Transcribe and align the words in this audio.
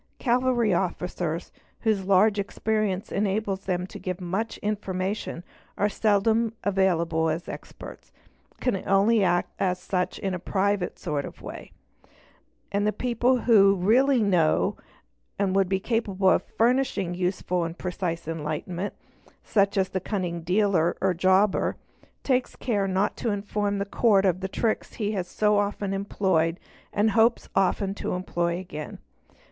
Cavalry 0.17 0.73
Officers 0.73 1.51
whose 1.81 2.05
large 2.05 2.39
experience_ 2.39 3.09
enables 3.11 3.65
them 3.65 3.85
to 3.85 3.99
give 3.99 4.19
much 4.19 4.57
information 4.63 5.43
are 5.77 5.89
seldom 5.89 6.53
available 6.63 7.29
as 7.29 7.47
experts— 7.47 8.11
and 8.53 8.61
can 8.61 8.87
only 8.89 9.23
act 9.23 9.51
as 9.59 9.77
such 9.77 10.17
in 10.17 10.33
a 10.33 10.39
private 10.39 10.97
sort 10.97 11.23
of 11.23 11.43
way; 11.43 11.71
and 12.71 12.87
the 12.87 12.91
person 12.91 13.41
who; 13.43 13.75
really 13.75 14.23
knows 14.23 14.73
and 15.37 15.55
would 15.55 15.69
be 15.69 15.79
capable 15.79 16.31
of 16.31 16.41
furnishing 16.57 17.13
useful 17.13 17.63
and 17.63 17.77
precise' 17.77 18.27
enlightenment, 18.27 18.95
such 19.43 19.77
as 19.77 19.89
the 19.89 20.01
cunning 20.01 20.41
dealer 20.41 20.97
or 20.99 21.13
jobber, 21.13 21.75
takes 22.23 22.55
good 22.55 22.65
care 22.65 22.87
not— 22.87 23.15
to 23.17 23.29
inform 23.29 23.77
the 23.77 23.85
court 23.85 24.25
of 24.25 24.39
the 24.39 24.47
tricks 24.47 24.93
he 24.95 25.11
has 25.11 25.27
so 25.27 25.59
often 25.59 25.93
employed 25.93 26.59
and 26.91 27.11
hopes 27.11 27.49
—| 27.53 27.55
often 27.73 27.93
to 27.93 28.13
employ 28.13 28.57
again. 28.57 28.97